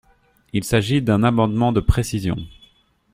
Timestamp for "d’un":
1.03-1.21